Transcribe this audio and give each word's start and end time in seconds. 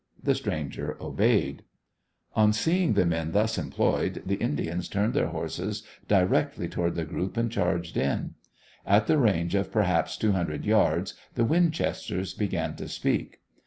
The 0.23 0.33
stranger 0.33 0.97
obeyed. 0.99 1.61
On 2.35 2.53
seeing 2.53 2.93
the 2.93 3.05
men 3.05 3.33
thus 3.33 3.59
employed, 3.59 4.23
the 4.25 4.33
Indians 4.37 4.89
turned 4.89 5.13
their 5.13 5.27
horses 5.27 5.83
directly 6.07 6.67
toward 6.67 6.95
the 6.95 7.05
group 7.05 7.37
and 7.37 7.51
charged 7.51 7.95
in. 7.95 8.33
At 8.83 9.05
the 9.05 9.19
range 9.19 9.53
of 9.53 9.71
perhaps 9.71 10.17
two 10.17 10.31
hundred 10.31 10.65
yards 10.65 11.13
the 11.35 11.45
Winchesters 11.45 12.33
began 12.33 12.75
to 12.77 12.87
speak. 12.87 13.41